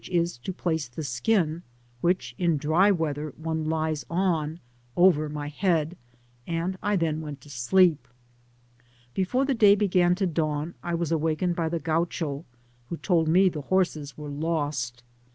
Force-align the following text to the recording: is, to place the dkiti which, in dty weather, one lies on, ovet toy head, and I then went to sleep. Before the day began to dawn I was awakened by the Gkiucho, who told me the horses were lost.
is, 0.09 0.39
to 0.39 0.51
place 0.51 0.87
the 0.87 1.03
dkiti 1.03 1.61
which, 2.01 2.33
in 2.39 2.57
dty 2.57 2.91
weather, 2.91 3.35
one 3.37 3.65
lies 3.69 4.03
on, 4.09 4.59
ovet 4.97 5.31
toy 5.31 5.47
head, 5.47 5.95
and 6.47 6.75
I 6.81 6.95
then 6.95 7.21
went 7.21 7.39
to 7.41 7.51
sleep. 7.51 8.07
Before 9.13 9.45
the 9.45 9.53
day 9.53 9.75
began 9.75 10.15
to 10.15 10.25
dawn 10.25 10.73
I 10.81 10.95
was 10.95 11.11
awakened 11.11 11.55
by 11.55 11.69
the 11.69 11.79
Gkiucho, 11.79 12.45
who 12.89 12.97
told 12.97 13.27
me 13.27 13.47
the 13.47 13.61
horses 13.61 14.17
were 14.17 14.31
lost. 14.31 15.03